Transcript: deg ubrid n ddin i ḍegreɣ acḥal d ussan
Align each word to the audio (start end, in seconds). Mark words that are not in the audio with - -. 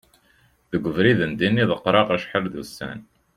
deg 0.71 0.83
ubrid 0.89 1.19
n 1.25 1.31
ddin 1.33 1.61
i 1.63 1.65
ḍegreɣ 1.71 2.07
acḥal 2.15 2.45
d 2.53 2.55
ussan 2.61 2.99